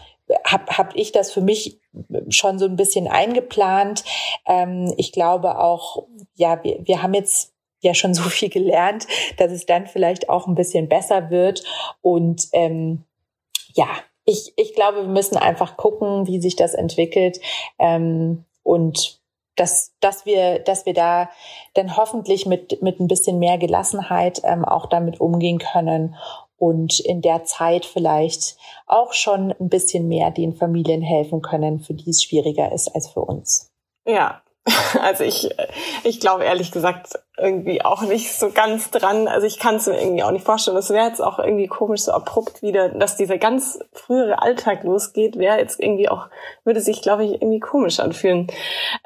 [0.44, 1.80] habe hab ich das für mich
[2.28, 4.04] schon so ein bisschen eingeplant.
[4.46, 9.06] Ähm, ich glaube auch, ja, wir, wir haben jetzt ja schon so viel gelernt,
[9.38, 11.62] dass es dann vielleicht auch ein bisschen besser wird.
[12.00, 13.04] Und ähm,
[13.74, 13.88] ja,
[14.24, 17.40] ich, ich glaube, wir müssen einfach gucken, wie sich das entwickelt.
[17.78, 19.19] Ähm, und
[19.60, 21.28] dass, dass wir, dass wir da
[21.74, 26.16] dann hoffentlich mit, mit ein bisschen mehr Gelassenheit ähm, auch damit umgehen können
[26.56, 31.94] und in der Zeit vielleicht auch schon ein bisschen mehr den Familien helfen können, für
[31.94, 33.70] die es schwieriger ist als für uns.
[34.06, 34.42] Ja,
[35.00, 35.50] also ich,
[36.04, 39.26] ich glaube ehrlich gesagt irgendwie auch nicht so ganz dran.
[39.26, 40.76] Also ich kann es mir irgendwie auch nicht vorstellen.
[40.76, 45.38] Es wäre jetzt auch irgendwie komisch so abrupt wieder, dass dieser ganz frühere Alltag losgeht,
[45.38, 46.28] wäre jetzt irgendwie auch,
[46.64, 48.48] würde sich, glaube ich, irgendwie komisch anfühlen.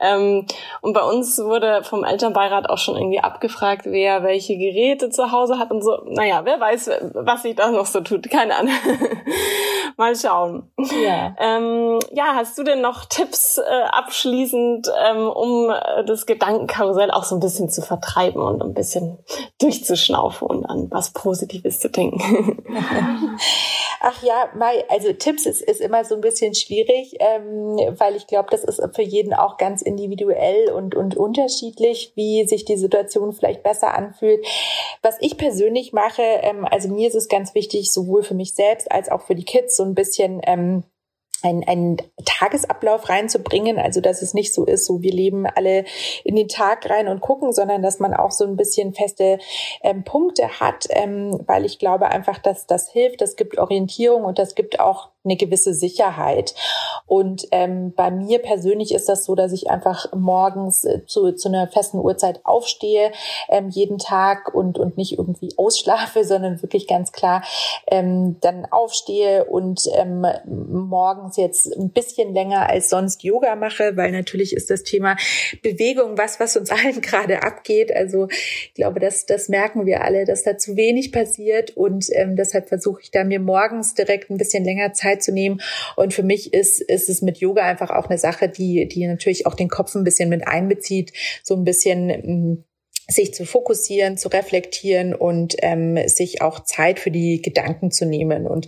[0.00, 0.46] Ähm,
[0.80, 5.58] und bei uns wurde vom Elternbeirat auch schon irgendwie abgefragt, wer welche Geräte zu Hause
[5.58, 6.02] hat und so.
[6.06, 8.28] Naja, wer weiß, was sich da noch so tut.
[8.30, 8.74] Keine Ahnung.
[9.96, 10.70] Mal schauen.
[10.78, 11.36] Ja.
[11.38, 17.24] Ähm, ja, hast du denn noch Tipps äh, abschließend, ähm, um äh, das Gedankenkarussell auch
[17.24, 19.18] so ein bisschen zu vertreiben und ein bisschen
[19.60, 22.64] durchzuschnaufen und an was Positives zu denken?
[24.06, 28.26] Ach ja, Mai, also Tipps ist, ist immer so ein bisschen schwierig, ähm, weil ich
[28.26, 33.32] glaube, das ist für jeden auch ganz individuell und, und unterschiedlich, wie sich die Situation
[33.32, 34.46] vielleicht besser anfühlt.
[35.00, 38.92] Was ich persönlich mache, ähm, also mir ist es ganz wichtig, sowohl für mich selbst
[38.92, 40.84] als auch für die Kids so ein bisschen ähm,
[41.44, 45.84] einen, einen Tagesablauf reinzubringen, also dass es nicht so ist, so wir leben alle
[46.24, 49.38] in den Tag rein und gucken, sondern dass man auch so ein bisschen feste
[49.82, 54.38] ähm, Punkte hat, ähm, weil ich glaube einfach, dass das hilft, das gibt Orientierung und
[54.38, 56.54] das gibt auch eine gewisse Sicherheit.
[57.06, 61.48] Und ähm, bei mir persönlich ist das so, dass ich einfach morgens äh, zu, zu
[61.48, 63.12] einer festen Uhrzeit aufstehe,
[63.48, 67.42] ähm, jeden Tag und, und nicht irgendwie ausschlafe, sondern wirklich ganz klar
[67.86, 74.12] ähm, dann aufstehe und ähm, morgens jetzt ein bisschen länger als sonst Yoga mache, weil
[74.12, 75.16] natürlich ist das Thema
[75.62, 77.94] Bewegung was, was uns allen gerade abgeht.
[77.94, 82.36] Also ich glaube, das, das merken wir alle, dass da zu wenig passiert und ähm,
[82.36, 85.60] deshalb versuche ich da mir morgens direkt ein bisschen länger Zeit zu nehmen.
[85.96, 89.46] Und für mich ist, ist es mit Yoga einfach auch eine Sache, die, die natürlich
[89.46, 92.64] auch den Kopf ein bisschen mit einbezieht, so ein bisschen mm,
[93.06, 98.46] sich zu fokussieren, zu reflektieren und ähm, sich auch Zeit für die Gedanken zu nehmen.
[98.46, 98.66] Und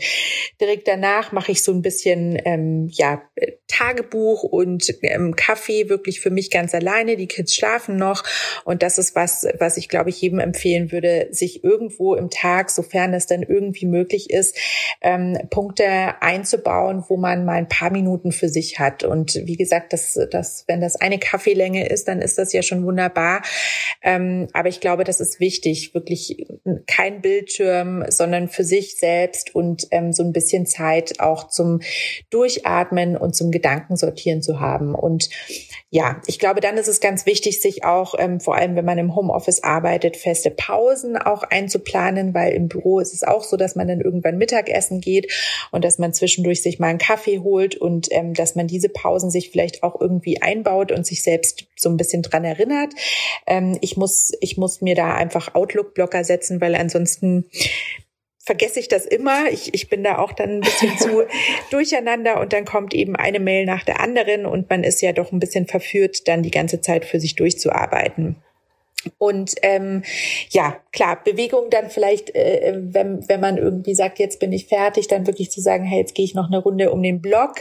[0.61, 3.23] direkt danach mache ich so ein bisschen ähm, ja
[3.67, 7.17] Tagebuch und ähm, Kaffee wirklich für mich ganz alleine.
[7.17, 8.25] Die Kids schlafen noch
[8.65, 12.71] und das ist was, was ich glaube ich jedem empfehlen würde, sich irgendwo im Tag,
[12.71, 14.59] sofern es dann irgendwie möglich ist,
[15.01, 19.03] ähm, Punkte einzubauen, wo man mal ein paar Minuten für sich hat.
[19.03, 22.85] Und wie gesagt, das, das, wenn das eine Kaffeelänge ist, dann ist das ja schon
[22.85, 23.43] wunderbar.
[24.03, 26.47] Ähm, aber ich glaube, das ist wichtig, wirklich
[26.87, 31.81] kein Bildschirm, sondern für sich selbst und ähm, so ein bisschen Zeit auch zum
[32.31, 34.95] Durchatmen und zum Gedanken sortieren zu haben.
[34.95, 35.29] Und
[35.91, 38.99] ja, ich glaube, dann ist es ganz wichtig, sich auch, ähm, vor allem wenn man
[38.99, 43.77] im Homeoffice arbeitet, feste Pausen auch einzuplanen, weil im Büro ist es auch so, dass
[43.77, 45.33] man dann irgendwann Mittagessen geht
[45.71, 49.31] und dass man zwischendurch sich mal einen Kaffee holt und ähm, dass man diese Pausen
[49.31, 52.93] sich vielleicht auch irgendwie einbaut und sich selbst so ein bisschen dran erinnert.
[53.47, 57.47] Ähm, ich muss, ich muss mir da einfach Outlook-Blocker setzen, weil ansonsten
[58.47, 59.51] vergesse ich das immer.
[59.51, 61.25] Ich, ich bin da auch dann ein bisschen zu
[61.71, 65.33] durcheinander und dann kommt eben eine Mail nach der anderen und man ist ja doch
[65.33, 68.37] ein bisschen verführt, dann die ganze Zeit für sich durchzuarbeiten.
[69.19, 70.03] Und ähm,
[70.51, 75.09] ja, klar, Bewegung dann vielleicht, äh, wenn, wenn man irgendwie sagt, jetzt bin ich fertig,
[75.09, 77.57] dann wirklich zu sagen, hey, jetzt gehe ich noch eine Runde um den Block,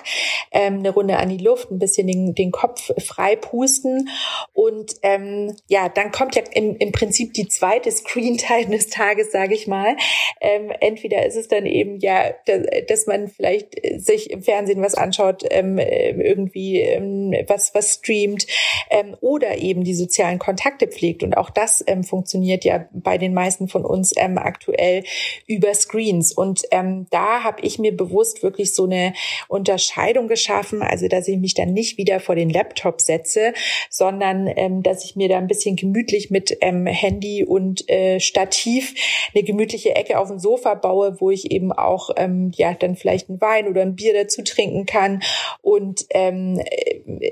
[0.51, 4.10] ähm, eine Runde an die Luft, ein bisschen den, den Kopf frei pusten.
[4.53, 9.53] Und ähm, ja, dann kommt ja im, im Prinzip die zweite Screen-Time des Tages, sage
[9.53, 9.95] ich mal.
[10.41, 14.95] Ähm, entweder ist es dann eben ja, dass, dass man vielleicht sich im Fernsehen was
[14.95, 18.45] anschaut, ähm, irgendwie ähm, was, was streamt
[18.89, 21.23] ähm, oder eben die sozialen Kontakte pflegt.
[21.23, 25.04] Und auch das ähm, funktioniert ja bei den meisten von uns ähm, aktuell
[25.48, 26.34] über Screens.
[26.34, 29.13] Und ähm, da habe ich mir bewusst wirklich so eine
[29.48, 33.54] Unterscheidung geschaffen, also dass ich mich dann nicht wieder vor den Laptop setze,
[33.89, 38.93] sondern ähm, dass ich mir da ein bisschen gemütlich mit ähm, Handy und äh, Stativ
[39.34, 43.30] eine gemütliche Ecke auf dem Sofa baue, wo ich eben auch ähm, ja dann vielleicht
[43.30, 45.21] ein Wein oder ein Bier dazu trinken kann
[45.62, 46.62] und ähm,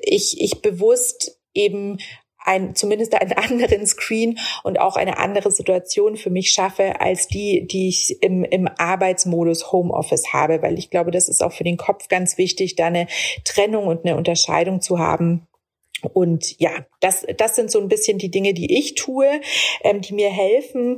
[0.02, 1.98] ich ich bewusst eben
[2.45, 7.67] ein, zumindest einen anderen Screen und auch eine andere Situation für mich schaffe als die,
[7.67, 11.77] die ich im, im Arbeitsmodus Homeoffice habe, weil ich glaube, das ist auch für den
[11.77, 13.08] Kopf ganz wichtig, da eine
[13.45, 15.47] Trennung und eine Unterscheidung zu haben.
[16.12, 19.39] Und ja, das, das sind so ein bisschen die Dinge, die ich tue,
[19.84, 20.97] ähm, die mir helfen.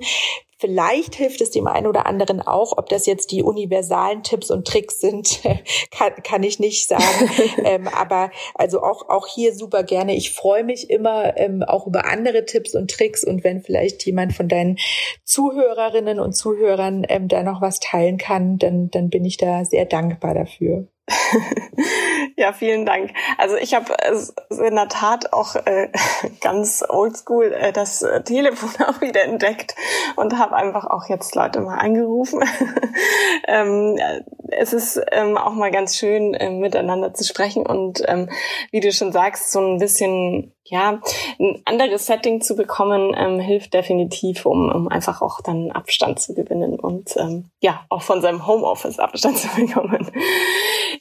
[0.58, 4.66] Vielleicht hilft es dem einen oder anderen auch, ob das jetzt die universalen Tipps und
[4.66, 5.42] Tricks sind,
[5.92, 7.30] kann, kann ich nicht sagen.
[7.66, 10.16] ähm, aber also auch, auch hier super gerne.
[10.16, 14.34] Ich freue mich immer ähm, auch über andere Tipps und Tricks und wenn vielleicht jemand
[14.34, 14.78] von deinen
[15.26, 19.86] Zuhörerinnen und Zuhörern ähm, da noch was teilen kann, dann, dann bin ich da sehr
[19.86, 20.88] dankbar dafür.
[22.38, 23.14] ja, vielen Dank.
[23.38, 23.94] Also ich habe
[24.50, 25.90] in der Tat auch äh,
[26.42, 29.76] ganz oldschool äh, das äh, Telefon auch wieder entdeckt
[30.18, 32.44] und habe einfach auch jetzt Leute mal angerufen.
[33.48, 33.98] ähm,
[34.52, 38.30] es ist ähm, auch mal ganz schön, äh, miteinander zu sprechen und ähm,
[38.72, 41.00] wie du schon sagst, so ein bisschen ja,
[41.40, 46.34] ein anderes Setting zu bekommen, ähm, hilft definitiv, um, um einfach auch dann Abstand zu
[46.34, 50.12] gewinnen und ähm, ja, auch von seinem Homeoffice Abstand zu bekommen.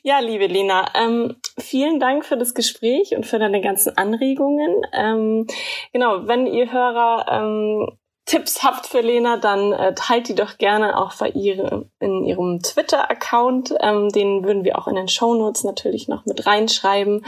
[0.07, 4.83] Ja, liebe Lena, ähm, vielen Dank für das Gespräch und für deine ganzen Anregungen.
[4.93, 5.47] Ähm,
[5.95, 7.89] genau, wenn ihr Hörer ähm,
[8.27, 12.63] Tipps habt für Lena, dann äh, teilt die doch gerne auch bei ihr in ihrem
[12.63, 13.75] Twitter-Account.
[13.81, 17.27] Ähm, den würden wir auch in den Show Notes natürlich noch mit reinschreiben.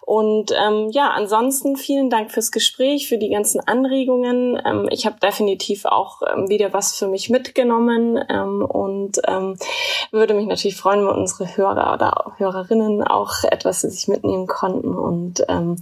[0.00, 4.60] Und ähm, ja, ansonsten vielen Dank fürs Gespräch, für die ganzen Anregungen.
[4.64, 9.56] Ähm, ich habe definitiv auch ähm, wieder was für mich mitgenommen ähm, und ähm,
[10.10, 14.92] würde mich natürlich freuen, wenn unsere Hörer oder Hörerinnen auch etwas für sich mitnehmen konnten
[14.92, 15.76] und ähm,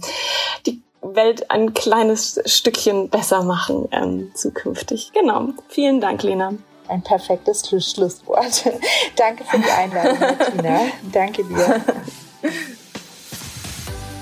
[0.67, 5.11] die Welt ein kleines Stückchen besser machen ähm, zukünftig.
[5.13, 5.49] Genau.
[5.67, 6.53] Vielen Dank, Lena.
[6.87, 8.65] Ein perfektes Schlusswort.
[9.15, 10.79] Danke für die Einladung, Martina.
[11.11, 11.81] Danke dir.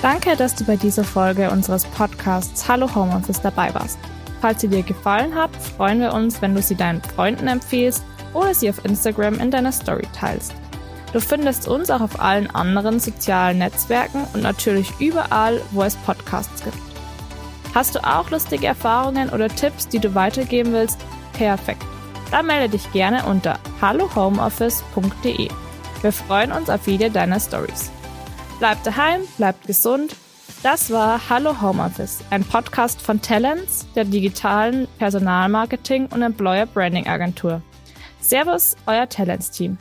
[0.01, 3.99] Danke, dass du bei dieser Folge unseres Podcasts Hallo Homeoffice dabei warst.
[4.39, 8.53] Falls sie dir gefallen hat, freuen wir uns, wenn du sie deinen Freunden empfehlst oder
[8.53, 10.53] sie auf Instagram in deiner Story teilst.
[11.13, 16.63] Du findest uns auch auf allen anderen sozialen Netzwerken und natürlich überall, wo es Podcasts
[16.63, 16.77] gibt.
[17.73, 20.99] Hast du auch lustige Erfahrungen oder Tipps, die du weitergeben willst?
[21.33, 21.83] Perfekt.
[22.31, 25.49] Dann melde dich gerne unter hallohomeoffice.de.
[26.01, 27.91] Wir freuen uns auf jede deiner Stories.
[28.59, 30.15] Bleibt daheim, bleibt gesund.
[30.61, 37.61] Das war Hallo Homeoffice, ein Podcast von Talents, der digitalen Personalmarketing und Employer Branding Agentur.
[38.19, 39.77] Servus, euer Talents-Team.